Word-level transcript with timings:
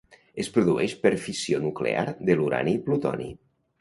Es 0.43 0.47
produeix 0.55 0.95
per 1.03 1.11
fissió 1.27 1.59
nuclear 1.65 2.07
de 2.31 2.39
l'urani 2.41 2.77
i 2.79 2.81
plutoni. 2.89 3.29